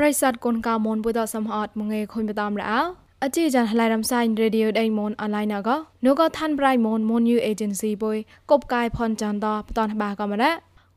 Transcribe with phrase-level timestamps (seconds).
[0.00, 2.80] ្រិស័តគុនកៅមុនពុតសំហតមងេខុញបតាមរអោ
[3.24, 5.70] អជីចានហឡៃរំសៃរេឌីយោដៃមុនអនឡាញណក
[6.06, 8.16] នូក៏ឋានប្រៃមុនមុនយូអេเจนស៊ីបុយ
[8.50, 10.52] កបកាយផនចាន់តបតនបាក៏មរៈ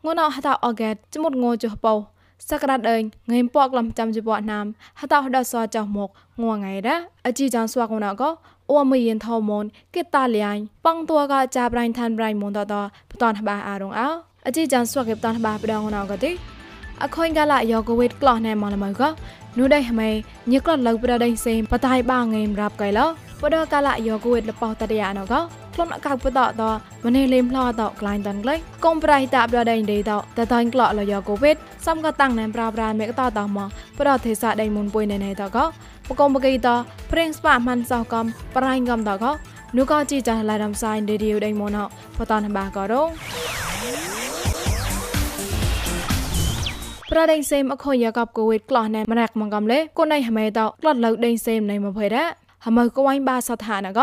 [0.06, 1.94] ងួនអហតអកេតចមុតងោចុះបោ
[2.50, 3.02] សក្តាដេង
[3.32, 4.66] ងៃពកលំចាំជបណាម
[5.00, 6.10] ហតហដសចោះមក
[6.42, 6.96] ងួងៃរ៉
[7.26, 8.24] អជីចានស្វាកណក
[8.72, 12.76] អូមយិនថោមនកេតាលៀងប៉ងតួកចាប្រៃឋានប្រៃមុនតត
[13.12, 14.10] បតនបាអារងអោ
[14.46, 16.34] អជីចានស្វាកេបតនបាបដងណកទេ
[17.03, 19.03] អខុញកលាយោកវេតក្លោះណែមកលមក
[19.59, 20.11] នូដៃហមេ
[20.53, 23.07] ញឹកលលៅប្រដៃសេមបតៃបាងេមរាប់កៃឡោ
[23.43, 25.35] បដកលាយោកវេតលបោតតយាណក
[25.75, 26.63] ក្លុនអកៅបតត
[27.05, 28.55] មនេលេមផ្លោតក្លាញ់តាន់ក្លែ
[28.85, 33.69] កុំប្រៃតាប្រដៃដេតតតាញ់ក្លោលយោកវេតសំកតាំងណែប្រាប្រាមេកតតមក
[34.01, 35.59] ប្រទេសាដៃមុនពុយណែណែតក
[36.09, 36.69] បកុំបកៃត
[37.13, 38.25] ព្រេងស្បាមិនសោកំ
[38.57, 39.25] ប្រៃកំតក
[39.77, 41.77] នូកជីចាឡៃរំសៃដេឌីយដៃមុន
[42.19, 43.09] បតនបាក៏រង
[47.17, 52.25] ប្រដេងសេមអខុយយកបកូវីដក្លោះណែមរាក់មកកំលេកូនណៃហមេតក្លត់លើដេងសេមណៃមកភ័យរ៉
[52.67, 54.01] ហមើកវ៉ៃបាសថាណក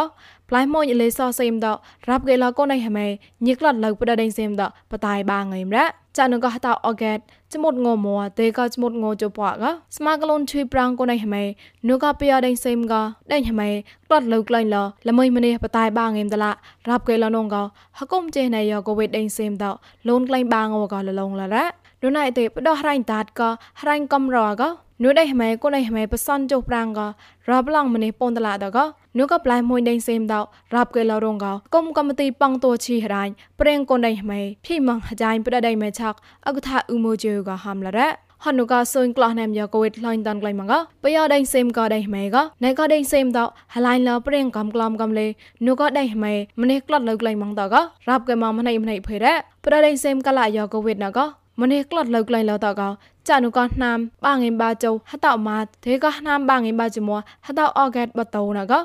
[0.49, 1.67] ប្លៃមួយលេសសេមត
[2.09, 3.05] រាប់កេឡកូនណៃហមេ
[3.47, 5.85] ញិក្លត់លើប្រដេងសេមតបតៃបាងៃមរ៉
[6.17, 7.19] ចានងក៏ហតអកេត
[7.53, 9.53] ចមុតងមួទេក៏ចមុតងជពក
[9.97, 11.43] ស្មាកលូនជួយប្រាំងកូនណៃហមេ
[11.89, 13.01] នូក៏ពីអដេងសេមក៏
[13.33, 13.69] ដេញហមេ
[14.07, 14.77] ក្លត់លើក្លែងល
[15.09, 16.51] ល្មួយម្នេះបតៃបាងៃមតឡា
[16.89, 17.63] រាប់កេឡនងក៏
[17.97, 19.65] ហកុំចេណៃយកូវីដដេងសេមត
[20.07, 23.49] លូនក្លែងបាងងក៏លលងលរ៉ នោះណៃទេបដោះរ៉ៃតាតក៏
[23.87, 24.69] រ៉ៃកំរក៏
[25.03, 27.07] នោះដេហមេកូនដេហមេបសនចុះប្រាំងក៏
[27.49, 28.85] រាប់ឡងម្នេះពនតឡាតក៏
[29.17, 30.39] នោះក៏ប្លៃមួយដេងសេមដៅ
[30.75, 33.23] រាប់កេឡរងក៏គុំកំទីប៉ងតួឈីរ៉ៃ
[33.59, 38.09] ប្រេងកូនដេហមេភីម៉ងហចាញ់ប្រដៃមេឆាក់អកថាអ៊ូម៉ូជើក៏ហាំឡរ៉
[38.45, 43.39] ហនុកសូនក្លោះណែមយកូវីដឡាញ់តាន់ក្លែងមកបយោដេងសេមក៏ដេហមេក៏ណៃក៏ដេងសេមត
[43.73, 45.27] ហឡៃលប្រេងកំក្លំកំលេ
[45.65, 52.89] នោះក៏ដេហមេម្នេះក្លត់លើក្លែងមកតក៏រាប់កេមកម្នេះម្នេះភេរ៉ប្រដេងសេមក៏ឡាយកូវីដណក៏ ម្នេះក្លត់លើក្លែងលតក៏
[53.29, 57.09] ចានុក៏ណាមបាងិមបាជោហតអម៉ាទេក៏ណាមបាងិមបាជម
[57.47, 58.79] ហតអកេតបតោណក៏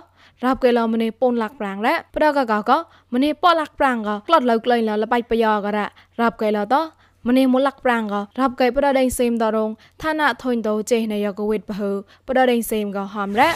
[0.44, 2.78] រាប់កេឡម្នេះពូនលាក់ប្រាំងរ៉ប្រកកក៏
[3.14, 5.84] ម្នេះប៉លាក់ប្រាំងក៏ក្លត់លើក្លែងលលបៃបយ៉ក៏រ៉
[6.20, 6.76] រាប់កេឡត
[7.28, 9.70] ម្នេះមូលាក់ប្រាំងក៏រាប់កេប្រដេងសេមដរង
[10.02, 11.90] ឋានៈធុញតោចេណយកវិតបើ
[12.28, 13.48] ប្រដេងសេមក៏ហំរ៉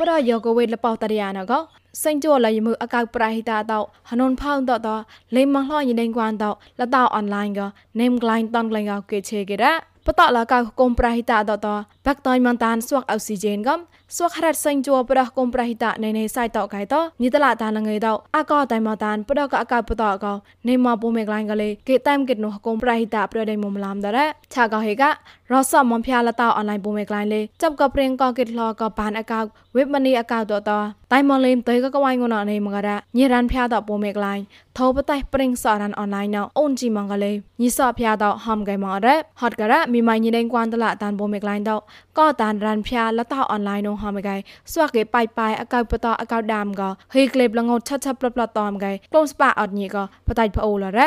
[0.00, 1.58] ប្រយកវិតលបោតរិយាណក៏
[2.00, 3.80] សិញជួលយមើអកៅប្រៃតាតោ
[4.10, 4.88] ហនុនផោងតត
[5.36, 6.44] លេមឡយយដេងគួនត
[6.80, 7.66] លតោអនឡាញក៏
[8.00, 9.72] នេមក្លែងតនក្លែងក៏គេឆេគេរ៉
[10.06, 11.68] បតលកៅគុំប្រៃតាតត
[12.06, 13.80] បាក់តយមន្តានស្វាក់អុកស៊ីហ្សែនកំ
[14.16, 20.26] ស្វាក់រ៉ាត់សេងជួប្រះគុំប្រៃតាណេណេសៃតកៃតញីតឡាតានងេតអកតៃមតានប្រកអកបតក
[20.68, 24.24] នេមពុមេក្លែងកលេគេតាមកិតនោះគុំប្រៃតាប្រដៃមុំឡាំដរ៉
[24.54, 25.02] ឆាកហេក
[25.52, 29.32] រសមំភៀលតអនឡាញពុមេក្លែងលេចាប់កព្រៀងកកិតឡកបានអក
[29.76, 30.70] វេបមនីអកតត
[31.12, 34.38] តៃមលេមតៃកកវៃងនណេមករ៉ញីរ៉ានភៀតពុមេក្លែង
[34.78, 41.70] ថោបតៃព្រិងសរ៉ានអនឡាញណអូនជីមងកលេញីសភៀតហំកៃមរ៉ហតករ៉មីម៉ៃញីដេងគួនតឡាតានពុមេក្លែងត
[42.18, 44.36] ក៏តានរ៉ានភៀលតអនឡាញនោះហំកៃ
[44.72, 51.06] ស្វាគេបាយបាយអកៅបតអកៅដាមក៏ហេក្លេបលងត់ឆាត់ឆាត់ប្លប្លតមកៃក្លូនស្ប៉ាអត់ញីក៏បតៃប្អូលរ៉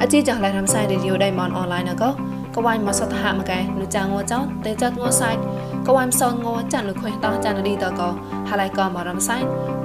[0.00, 2.10] អជីចាស់ឡៃរំសាយរីឌីយោដៃមនអនឡាញក៏
[2.56, 5.40] កវ៉ៃមកសតហាមកែនុចាងងចោតេចាត់ងសាច់
[5.86, 8.08] កវ៉ៃសងងចាន់នុខុយតោះចាន់ឌីតក៏
[8.48, 9.42] ហាឡៃក៏មករំសាយ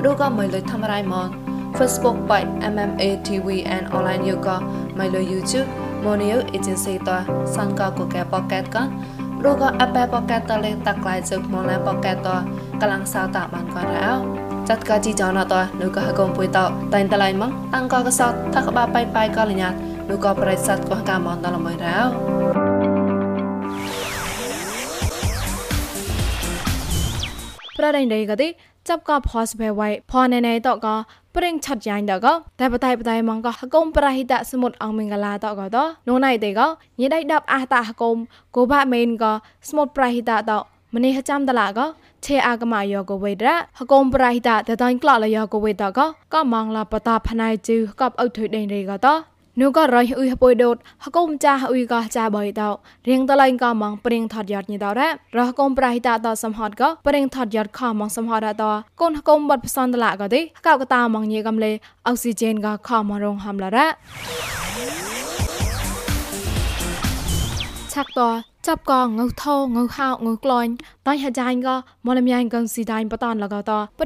[0.09, 1.42] ឬក៏មិនលុយធ្វើរៃមក
[1.77, 2.41] Facebook by
[2.71, 4.55] MMA TV and online yoga
[4.97, 5.69] មិនលុយ YouTube
[6.05, 7.09] Monio agency ត
[7.55, 8.83] សង្កកកែប៉កែតក៏
[9.45, 12.29] ឬក៏ Apple Pocket តលេតាក់ក្លាយជឹកមកឡា Pocket ត
[12.81, 14.11] កលាំងសៅតាបានក៏រោ
[14.69, 16.59] ចាត់កាជីចោណតនៅក៏ហកុំពុយត
[16.93, 19.73] តែងតឡៃមកតាំងក៏កសតថាក្បាបាយបាយក៏លញ្ញាត
[20.09, 21.99] នៅក៏ប្រិស័តក៏កាមនតឡមួយរោ
[27.77, 28.47] ប្រដេញដេកទេ
[28.89, 30.95] ចាប់ក៏ផសបែវៃផនណេតក៏
[31.35, 35.77] ប្រេងឆាត់យ៉ាងតក៏តែបតៃបតៃម៉ងក៏ហកុំប្រហិតសមុទ្រអងមិងកឡាតក៏ត
[36.07, 36.67] នោះណៃទេក៏
[36.99, 38.15] ញីដៃដាប់អះតាហកុំ
[38.55, 39.31] គូបាមេនក៏
[39.69, 40.51] សមុទ្រប្រហិតត
[40.95, 41.85] ម្នេះចាំតឡាក៏
[42.25, 49.07] ឆេអាកម៉ាយោកវេរៈហកុំប្រហិតតតៃក្លលយោកវេតក៏ក៏ម៉ងឡាបតាផណៃជឺកប់អុថុយដេងរេក៏ត
[49.60, 52.74] นูก็รอยอุยฮปวยโดดฮกมจาอุยก็จาบอยตาว
[53.04, 55.02] เรียงตะไลก็มองเปริงถอดยอดนี่ตาวแร
[55.36, 58.70] รอฮกมปราหิตาตอสมหอดก็เปริงถอดยอดข้อมองสมหอดตอ
[59.00, 61.74] ก้นฮกมบัดพซอนตละก็ดิก้าวก็ตามองเยกำเลย
[62.06, 63.86] ออกซิเจนก็ข้อมารองหำละระ
[67.92, 68.30] ชักตัว
[68.66, 70.66] จับกองเงาทองเงาข้าวเงากลอย
[71.04, 71.74] ตอนหาจายก็
[72.04, 74.00] มอลมยานกังสีดายปะตอนแล้วก็ต่อป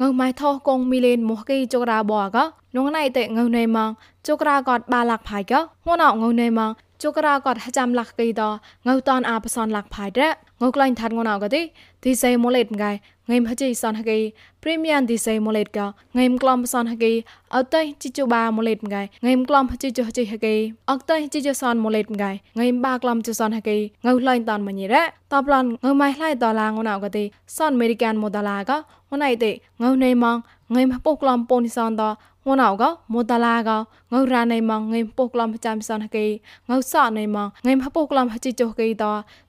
[0.00, 2.38] ងើម៉ៃថោះកងមីលេនមោះគីចុករាបអក
[2.76, 3.90] នងណៃតេងើណៃម៉ង
[4.26, 5.52] ចុករាកតបាលាក់ផៃក
[5.86, 6.70] ងួនអងើណៃម៉ង
[7.02, 8.42] ចុករាកតចាំលាក់គីត
[8.86, 10.28] ងើតនអាបសនលាក់ផៃរ៉ា
[10.62, 11.60] ងុកឡាញ់ថាត់ងណៅកទេ
[12.04, 12.90] ទីសេម៉ូលេតងៃ
[13.30, 14.18] ងេមហជីសនហកេ
[14.62, 15.80] ព្រីមៀមទីសេម៉ូលេតក
[16.18, 17.12] ងេមក្លំសនហកេ
[17.54, 20.54] អត់តៃជីជូបាម៉ូលេតងៃងេមក្លំហជីជូហជីហកេ
[20.90, 22.30] អត់តៃជីជូសនម៉ូលេតងៃ
[22.60, 23.76] ងេមបាក្លំជូសនហកេ
[24.06, 27.22] ងៅឡាញ់តានមញីរ៉តបឡនងៅម៉ៃឡៃដឡាងណៅកទេ
[27.56, 28.72] សនអមេរិកានម៉ូដឡាក
[29.12, 29.50] ងណៃទេ
[29.82, 30.38] ងៅណេម៉ង
[30.74, 32.02] ងេមពុកក្លំពូនីសនត
[32.46, 33.70] ងួនអោកមូតាឡាក
[34.12, 36.26] ងៅរ៉ានៃម៉ងងេមពុកក្លំចាំសនហកេ
[36.70, 39.04] ងៅសក់នៃម៉ងងេមហពុកក្លំហជីចុះកេត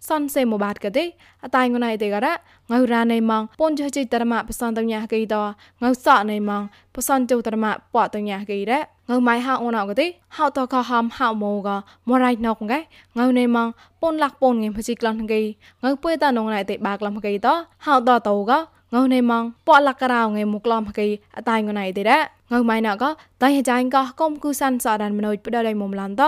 [0.07, 1.03] សនសេម៉ូបាតកទេ
[1.43, 2.33] អតៃងួនឯទេករ៉
[2.71, 5.35] ងៅរ៉ានៃម៉ងពូនចុះជីតរម៉ាបសនតញាកេត
[5.81, 6.63] ងៅសក់នៃម៉ង
[6.95, 8.79] បសនចុះតរម៉ាប៉តញាកេរ៉
[9.09, 10.07] ងៅម៉ៃហៅអូនអោកទេ
[10.37, 11.69] ហៅតកហំហៅម៉ូក
[12.09, 12.79] មរៃណុកងែ
[13.17, 13.67] ងៅនៃម៉ង
[14.01, 15.41] ពូនលាក់ពូនងេមហជីក្លំកេ
[15.83, 17.47] ងៅពុយតនងណៃទេបាក្លំកេត
[17.85, 18.53] ហៅតតោក
[18.93, 21.07] ងៅនៃម៉ងប៉លក្ករោងេមុក្លំកេ
[21.37, 23.03] អតៃងួនឯទេរ៉ ងៅម៉ៃណក
[23.43, 26.23] តៃហចៃកកុំគូសាន់សដានមនុយផ្ដដៃមុំឡានត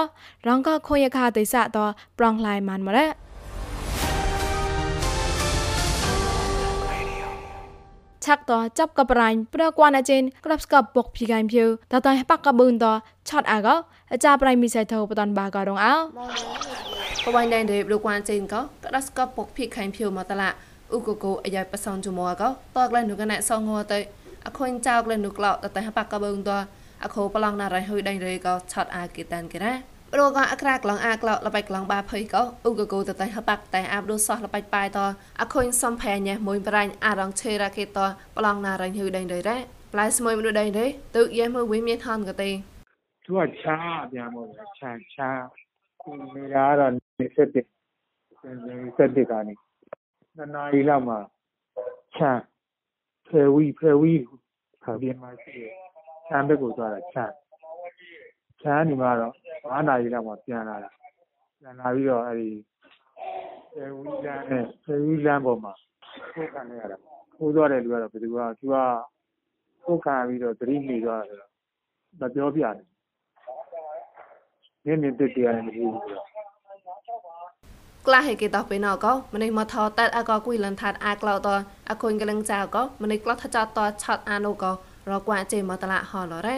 [0.47, 1.77] រងកខុយខាតេសាត
[2.19, 3.05] ប្រងឡៃម៉ានម៉រ៉
[8.25, 12.85] ឆាក់តចាប់កបរាញ់ប្រកួនអាចេនក្របស្កបពុកភីកៃភៀវតតៃបាក់កប៊ូនត
[13.29, 13.67] ឆាត់អាក
[14.11, 15.93] អាចាប្រៃមីសៃធោបតនបាករងអោ
[17.25, 20.49] បបាញ់ដែនរៀបលោកួនចេនកក្របស្កបពុកភីកៃភៀវមកតឡា
[20.95, 22.43] ឧកកោអាយ៉ៃបសងជមោក
[22.75, 23.99] តក្លែនុកណែសងងទៅ
[24.47, 26.51] អខូនចោកលនុក្លោតតែបាក់កបងត
[27.03, 29.73] អខូប្រឡងណារៃហុយដេញរេក៏ឆត់អាគេតានគេណា
[30.13, 34.99] ព្រោះក៏អក្រាក្លងអាក្លោលបៃក្លងបាភ័យក៏អ៊ូកកូតតែហបាក់តែអាប់ដូសោះលបៃបាយត
[35.41, 37.99] អខូនសំផែញ៉េះមួយប្រាញ់អារងឆេរ៉ាគេត
[38.37, 39.57] ប្រឡងណារៃហុយដេញរេរ៉ា
[39.93, 40.85] ប្លែស្មួយមនុស្សដេញរេ
[41.15, 42.49] ទឹកយេះមើវិញមានហនក៏ទេ
[43.27, 44.37] ទួឆាអាម
[44.79, 45.29] ឆាឆា
[46.35, 47.61] មេរារនិសិទ្ធិ
[48.67, 49.53] និសិទ្ធិកានី
[50.37, 51.09] ណានារីឡាម
[52.17, 52.31] ឆា
[53.29, 54.13] ဖယ်ဝီဖယ်ဝီ
[54.83, 55.73] ခါပြင်မှာရှိတယ်
[56.27, 57.33] ချမ်းဘက်ကိုသွားတာချမ်း
[58.61, 59.33] ချမ်းနေမှာတော့
[59.63, 60.89] 9နာရီလောက်မှာပြန်လာတာ
[61.59, 62.49] ပြန်လာပြီးတော့အဲဒီ
[63.73, 65.73] ဖယ်ဝီလမ်းနဲ့ဖယ်ဝီလမ်းပေါ်မှာ
[66.33, 66.97] ထိုးခံရတာ
[67.35, 68.75] ထိုးသွားတဲ့လူကတော့ဘယ်သူကသူက
[69.83, 71.43] ထိုးခံပြီးတော့သတိမိသွားတယ်
[72.19, 72.75] မပြောပြတယ်
[74.85, 76.28] နင်းနေတက်တရားနေမဖြစ်ဘူးဆိုတော့
[78.07, 81.49] ក្លាហេគេតោះពេលណកម្នេះមកថតតែអកគួយលនថាតអាក្លោត
[81.89, 84.71] អគុញកលឹងចៅក៏ម្នេះក្លោះថាចតឆតអានូក៏
[85.11, 86.57] រកួាចេមកតឡាហឡរ៉េ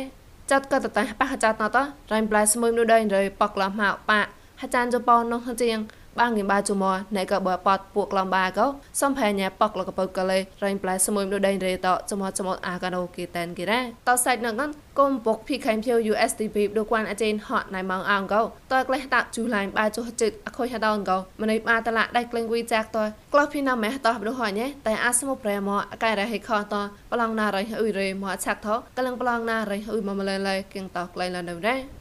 [0.52, 1.78] ចាត់ក៏តតែប៉ះចាត់ណត
[2.12, 4.20] រៃប្លាយស្មួយនោះដែររៃប៉កឡោះមកប៉ា
[4.62, 5.78] ហាចានចបោនោះជាង
[6.20, 6.84] បាងងបាជុំ
[7.18, 8.66] ណែក៏បើប៉តពួកក្លំបាក៏
[9.02, 14.56] សំផែញ៉ាប៉កលកបើកលេរៃប្លាយស្មួយនោះដែររៃតចមចមអាកាណូគេតែនគេរ៉ាតសាច់ណង
[15.00, 18.42] កុំពុកភីខៃភៀវ USDP ដូចគួនអចេនហត់ណៃម៉ងអងកោ
[18.72, 26.76] តើក្លេះតាក់ជូឡៃបាចុះចិត្តអខុយហដងកោម្នេះបាតឡាដៃក្លែងវីចាក់តើក្លោះភីណាម៉េះតោះដូចហញ៉េតែអាស្មុប្រែមកកែរហេខត
[27.12, 28.68] ប្លង់ណារៃអ៊ុយរេមកឆាក់ថ
[28.98, 32.01] កលឹងប្លង់ណារៃអ៊ុយមកមលែឡៃគៀងតោះក្លែងឡើងដែររូបវ៉ានចេងកោស្បតិខៈក៏គុំលូនកា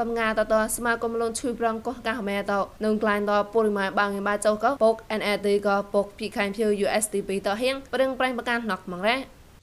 [0.00, 2.52] តំងាតតស្មាគុំលូនជួយប្រងកោះកាមេត
[2.84, 9.16] នឹងក្លែងតពុរិមាបាងបាចោក៏ពុក NAD ក៏ពុកពីខៃភៀវ USDP តហៀងប្រឹងប្រែងប្រកាន់ណកមងរ៉ា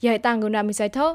[0.04, 1.06] យ៉ៃតាំងគុណាមិសៃថោ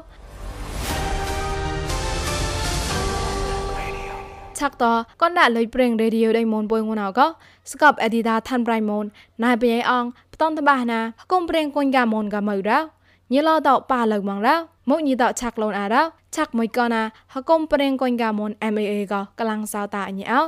[4.58, 4.84] ឆាក់ត
[5.22, 7.20] កនដាក់លុយប្រេងរេឌីយោដៃមនពុយងួនអក
[7.72, 9.04] ស្កបអេឌីតាថាន់ប្រៃមន
[9.44, 10.04] ណៃបៃអង
[10.34, 11.00] ផ្តំតបាណា
[11.32, 12.78] គុំប្រេងគុញកាមនកាមើរោ
[13.34, 14.54] ញីឡតប៉ាលើកមករោ
[14.90, 16.02] មកញីតឆាក់លូនអារោ
[16.36, 20.40] ឆាក់មួយកណាហគុំប្រេងគុញកាមន MAA កកលាំងសៅតាអញអោ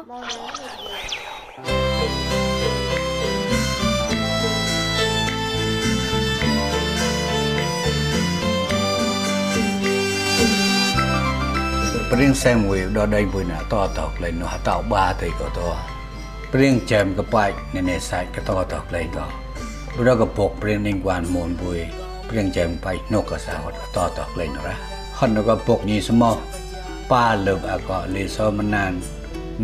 [12.10, 15.60] ព្រៀងសែមួយដល់ដៃមួយណាតតក្លែងនោះតោបាទៅក៏ត
[16.52, 19.26] ព្រៀងចាំកបាច់នៅនៃសាច់ក៏តតក្លែងក៏
[19.96, 23.54] ព្រោះក៏ពកព្រៀងនឹងវ៉ានមូនបុយ ព្រៀងចាំបាច់នោះក៏សៅ
[23.96, 24.76] តតក្លែងរ៉ា
[25.18, 26.34] ហនក៏ពកញីស្មោះ
[27.12, 28.92] ប៉ាលើបអកលេសមណាន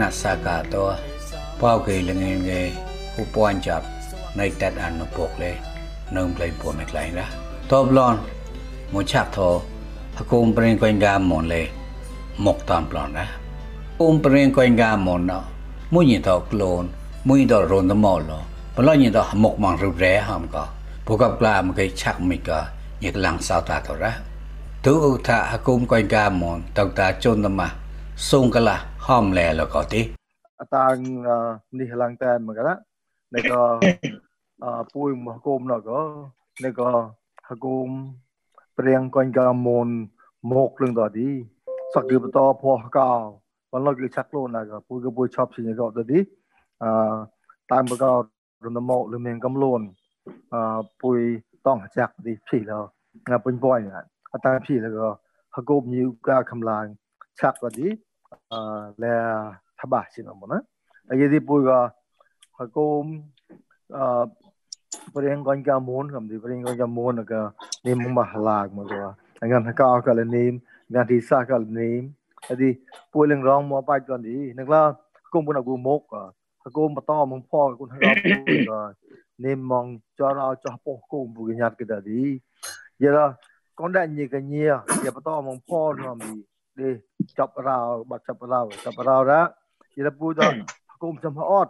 [0.00, 0.84] ណាសាកាតោ
[1.60, 2.62] ប៉ៅគេលងងេ
[3.20, 3.86] ឧបអញ្ចាប់
[4.40, 5.52] នៃតែអានពកលេ
[6.16, 7.26] នឹងផ្លេពួមិនក្លែងរ៉ា
[7.72, 8.14] តបឡន
[8.94, 9.48] មកឆាក់ធោ
[10.18, 11.62] អគុំព្រៀងកុញកាមនលេ
[12.38, 13.26] một tam plan ra
[13.98, 15.42] um pren ko inga mon no
[15.90, 16.88] mu nyin to klon
[17.24, 18.38] mu nyin to ron the mol lo
[18.76, 20.77] ba lo nyin to mok mang ru re ham ka bu kap kla
[21.66, 22.58] ma kai chak mi ka
[23.00, 24.12] nyek lang sao ta to ra
[24.84, 27.68] tu u tha ha kum ko inga mon tau ta chon ta ma
[28.28, 30.02] sung ka la hom le lo ko ti
[30.62, 31.02] atang
[31.76, 32.74] ni lang tan ma ka la
[33.32, 33.60] ne ko
[34.92, 36.00] pui ma kum no ko
[36.62, 36.88] ne ko
[37.46, 37.90] ha kum
[38.76, 39.88] preng ko inga mon
[40.50, 41.30] mok lưng đó đi
[41.94, 43.10] សកគឺបន្តផោះកោ
[43.72, 46.18] បន្លកគឺឆាក់ខ្លួនណាក៏ពុយក៏ពុយឆប់ជាក៏ទៅទី
[46.82, 46.90] អឺ
[47.70, 48.12] តាមបកោ
[48.66, 49.80] រំមកលឺមានកំលូន
[50.50, 51.14] 呃不
[51.62, 52.92] 当下的皮了，
[53.26, 55.18] 那不不呀，啊当皮那个
[55.50, 56.96] 他够没有个看来
[57.36, 57.98] 下个的
[58.50, 59.08] 呃来
[59.76, 60.62] 他爸是那么呢，
[61.08, 61.92] 啊也是不个
[62.56, 63.04] 他够
[63.88, 64.30] 呃
[65.12, 69.16] 不然干家门咁的，不然干家门那个你冇嘛下来嘛对吧？
[69.40, 72.14] 那个他搞个了你，那第三个你，
[72.48, 72.80] 啊的
[73.10, 74.96] 不能让我拜个的，那个。
[75.34, 76.02] ကုံပနာကူမောက်
[76.76, 78.32] ကူမတော်မဖောက်ကူထားကူ
[79.38, 82.40] ra cho po kum bu nyat ka di
[83.00, 83.34] ya la
[83.74, 86.42] con đại nhị cái nhia ya pa to mong po no mi
[86.74, 86.84] đi
[87.36, 89.40] chop rao bắt chop rao chop rao ra
[89.96, 90.42] ya la pu to
[90.98, 91.68] kum cham hot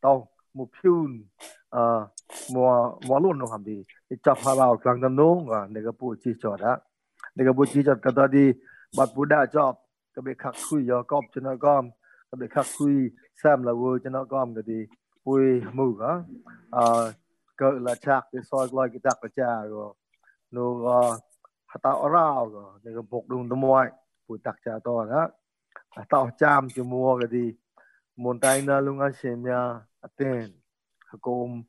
[0.00, 1.24] tao một phiun
[1.70, 2.06] à
[2.52, 3.82] mua mua luôn nó hàm đi
[4.22, 6.78] chập hà vào càng tâm nung và để cái bùi chi chọt á
[7.34, 8.52] để cái bùi chi chọt cái đó đi
[8.98, 9.78] bắt bùi đã chọp
[10.14, 11.90] cái bị khắc khui giờ cọp cho nó gom
[12.32, 13.10] cái bị khắc khui
[13.42, 14.86] xem là vui cho nó gom cái đi
[15.26, 16.22] bùi mù á
[16.70, 16.84] à
[17.56, 19.94] cỡ là chạc để soi coi cái chạc là cha rồi
[20.50, 20.62] nó
[21.66, 23.90] hạt tạo rau rồi để cái bột đun tôm mọi
[24.28, 25.28] bùi tạc cha to đó
[26.08, 27.54] tạo cham cho mua cái đi
[28.16, 29.80] muốn tay na luôn ăn xem nha
[30.16, 30.52] tên
[31.06, 31.62] hakom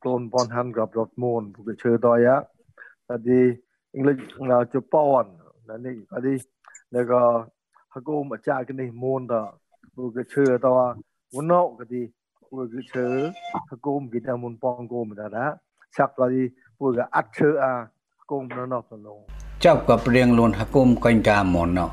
[0.00, 2.42] klon pon han grab dot mon bu ke chhe to ya
[3.06, 3.40] tadi
[3.92, 5.26] english nga chu pon
[5.66, 6.36] na ni tadi
[6.90, 7.20] ne ga
[7.88, 9.40] hakom acha ke ni mon da
[9.94, 12.12] bu ke chhe to won no uno kadi
[12.50, 13.04] purga che
[13.80, 15.56] kom kita mun pong kom da da
[15.96, 17.88] sak kadi purga at che a
[18.28, 19.24] kom no no to no
[19.60, 21.88] chap ka prieng lon ha kom kan ta mon no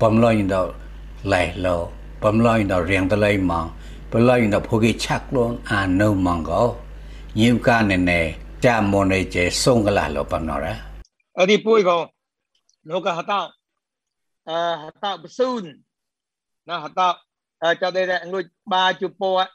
[0.00, 0.62] pom lo yin do
[1.30, 1.76] lai lo
[2.20, 3.60] pom lo yin do riang da lai ma
[4.10, 6.76] pom lo yin do phu ki chak lon a no mang go
[7.34, 8.20] nhiêu ca nè nè
[8.60, 10.74] cha mon này che song ka la lo pom no ra
[11.32, 12.06] ở đi pui go
[12.84, 13.40] nó ka hata
[14.44, 15.64] à hata basun
[16.66, 17.27] na hata
[17.60, 19.46] cho đây là người ba chụp po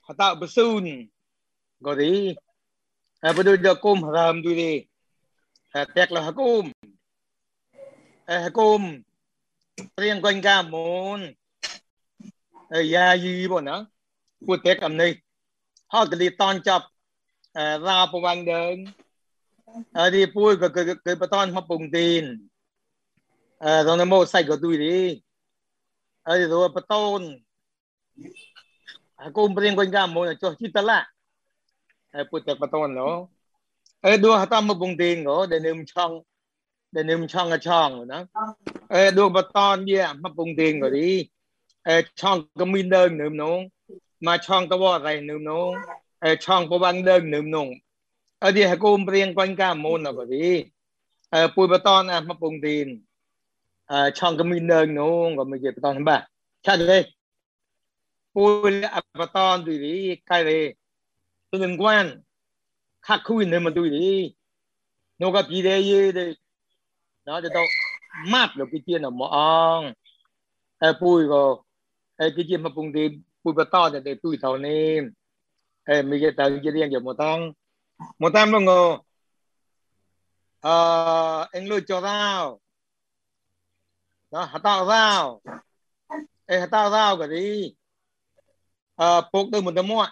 [0.00, 0.84] họ tạo bơ sun
[1.84, 2.34] có gì
[3.20, 4.84] à bây giờ cùng làm gì đi
[5.68, 6.72] à tẹt là cùng
[8.24, 9.02] à cùng
[9.96, 11.34] riêng quanh ca môn
[12.68, 13.86] à ya gì bọn nó
[14.46, 15.14] của tẹt cầm này
[15.86, 16.82] họ cái đi tòn chập
[17.52, 18.84] à ra bộ văn đơn
[19.92, 22.48] à đi vui cái cái cái cái tòn mà bùng tin
[23.58, 25.22] à rồi nó mua sai cái túi đi
[26.30, 27.20] ហើយរួបតូន
[29.20, 30.98] អាកូនព្រៀងកូនកាមូនចុះជីតឡា
[32.12, 33.08] ហើយពុទ្ធបតូនណូ
[34.04, 36.10] អេដួហតាមបងទីងកោដែលនឹមឆង
[36.94, 38.20] ដែលនឹមឆងកឆងណា
[38.94, 41.10] អេដួបតនយាមកបងទីងកោឌី
[41.88, 43.58] អេឆងកមីនដើមនឹមនង
[44.26, 45.68] មកឆងតវរៃនឹមនង
[46.24, 47.68] អេឆងបបាំងដើមនឹមនង
[48.44, 50.46] អីហកូនព្រៀងកូនកាមូនណូកោឌី
[51.34, 52.86] អេពុយបតនអាមកបងទីង
[53.88, 55.04] à chọn cái mình nâng nó
[55.36, 56.26] có mình cái tao ba
[56.62, 57.14] cha đây
[58.32, 60.74] ôi là bà tao tụi đi cái này
[61.50, 62.22] tôi đừng quan
[63.02, 64.34] khắc khui nên mà tùy đi
[65.18, 65.84] nó gặp gì đây?
[65.84, 66.36] Gì đây?
[67.24, 67.64] Nó cho tao
[68.28, 69.92] mát được cái chuyện là mà ông
[70.78, 71.62] ai bùi có
[72.16, 73.08] ai ờ, cái chuyện mà bùng thì
[73.44, 75.00] bùi bà tao thì để tùy tao nè
[75.84, 77.52] ai mình cái tao cái riêng cho một tăng
[78.18, 79.04] một tăng bao ngô
[80.60, 82.60] à ờ, anh lôi cho tao
[84.30, 85.40] đó hạt tạo rau
[86.46, 87.74] ê hạt tạo rau cái gì?
[88.96, 90.06] À bốc từ một tấm mua.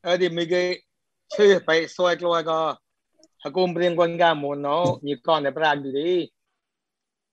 [0.00, 0.82] Ở thì mình cái
[1.28, 2.54] chơi phải xoay cái cái
[3.38, 6.30] hạt cung riêng quan ga muốn nó như con này phải làm gì đi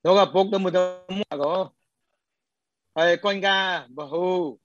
[0.03, 1.70] nó gặp bốc từ một tấm mua có.
[2.96, 4.60] Hay con ga bà hù.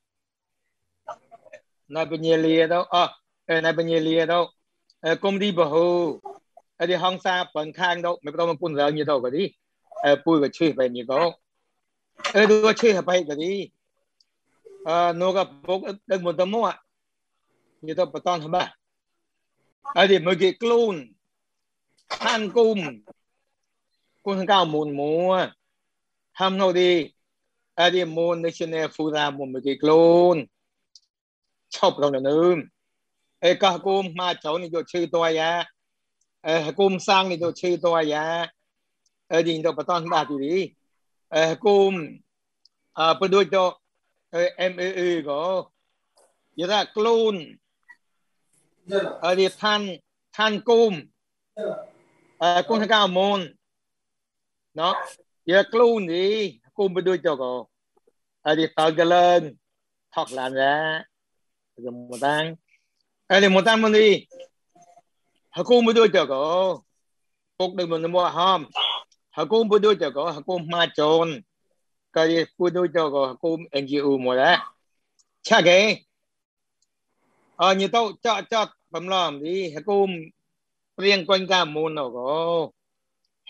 [1.88, 2.82] Này bên nhà đâu.
[2.82, 3.08] À
[3.46, 4.46] này bên nhà đâu.
[5.00, 6.20] Ờ, Công ty bà hù.
[6.76, 8.18] Ở đi hong sa, phần khang đâu.
[8.22, 9.52] Mấy cái phun giờ như đâu cái đi
[10.24, 11.32] bùi cái chơi về như đó
[12.34, 13.70] ở đua chơi hợp hay cái đi
[14.84, 16.72] à nó gặp bốc đừng một tấm mua
[17.80, 18.74] như đâu bà ton hả bà
[19.82, 20.98] ở đi mấy cái clone
[22.08, 23.02] than cung
[24.22, 25.46] cung cao mùn mùa
[26.32, 27.10] ham ngầu đi
[27.78, 30.46] Adi mon national fura mon me klon
[31.68, 32.68] chop long na num
[33.40, 35.64] e ka kum ma chau ni jo chư to ya
[36.42, 37.36] e kum sang ni
[39.30, 40.76] jo chư to ya e din do paton ba ti di
[41.30, 42.20] e kum
[42.94, 43.72] a pa do jo
[44.32, 45.70] e m e e go
[46.56, 47.58] ya da klon
[49.22, 49.98] adi than
[50.36, 51.10] than kum
[52.40, 53.54] e kum ka mon
[54.74, 54.94] no
[55.46, 57.42] ya klon ni គុំបដូចចក
[58.46, 59.40] អរិតកលន
[60.14, 60.76] ថកឡានរ៉ា
[61.74, 62.44] គឺមកតាំង
[63.30, 64.12] អរិមកតាំងមកនេះ
[65.56, 65.80] ហគុំ
[69.36, 71.28] បដូចចកពុកដូចមកមកហមហគុំបដូចចកហគុំមកចូន
[72.14, 74.56] ក៏យពុដូចចកហគុំ NGO មកដែរ
[75.46, 75.80] ឆាកេ
[77.60, 80.08] អញទៅចកចកបំឡំនេះហគុំ
[80.96, 82.34] ព្រៀងកុញកាមូននោះក៏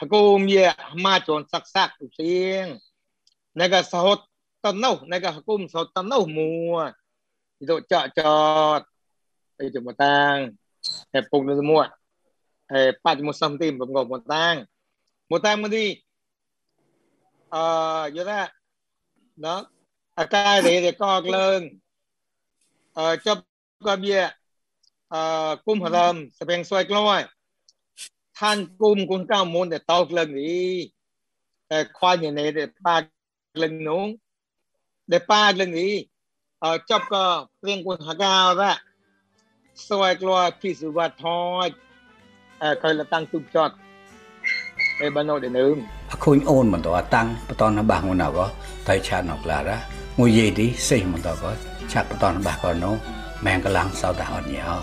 [0.01, 0.69] ហគុំយា
[1.05, 2.67] មកចូនសាក់សាក់សៀង
[3.59, 4.23] naga sahot
[4.63, 6.79] tanaw naga hukum sa tanaw mo
[7.59, 8.87] itu cak cot
[9.59, 10.55] itu mutang
[11.11, 11.59] eh pung itu
[15.29, 16.03] Mutamudi
[17.49, 18.49] ờ vô ra
[19.37, 19.67] đó
[20.15, 21.79] à cái thì thì con lên
[22.93, 23.43] ờ cho
[23.85, 24.29] con bia
[25.09, 27.23] ờ cung hờ lâm sẽ bèn xoay lôi
[28.35, 30.91] than cung cung cao môn để tao lên đi
[31.69, 33.07] để khoa nhà này để ba
[33.55, 34.17] lên núng
[35.07, 36.07] để ba lên đi
[36.59, 38.83] ờ cho con riêng quân hà cao ra
[39.75, 41.73] xoay lôi phi sự vật thôi
[42.59, 43.73] ờ coi là tăng cung chọt
[45.01, 45.79] Ébano de Neum.
[46.11, 48.47] Akoin on man to atang paton na bang una ko
[48.87, 49.79] tai cha nok lara.
[50.17, 51.51] Ngui ye di sei man to ko
[51.91, 52.91] chak paton na bang ko no
[53.43, 54.83] mang ka lang sao da on ya.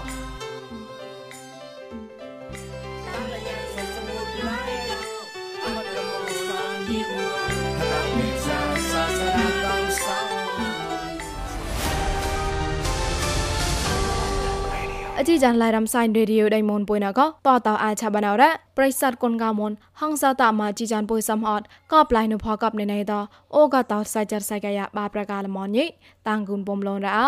[15.19, 23.13] អជីចានឡៃរំសៃរេឌីយោដៃមនពុយណាក៏តតអាឆាបានអរ៉ាប្រិស័តគុនកាមនហងសាតាមាជីចានពុយសំអត់ក៏ប្លៃនុផកបនៃណៃត
[23.55, 25.85] អូក៏តសៃចាត់សៃកាយាបាប្រកាលមនញី
[26.27, 27.25] តាំងគុនបំលនរ៉ោ